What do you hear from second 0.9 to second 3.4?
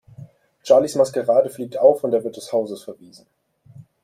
Maskerade fliegt auf und er wird des Hauses verwiesen.